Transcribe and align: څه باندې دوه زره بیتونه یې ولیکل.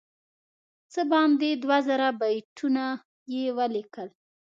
څه 0.93 1.01
باندې 1.11 1.49
دوه 1.63 1.77
زره 1.87 2.07
بیتونه 2.19 2.83
یې 3.33 3.45
ولیکل. 3.57 4.09